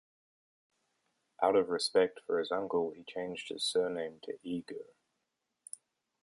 [1.43, 4.87] Out of respect for his uncle he changed his surname to Eger.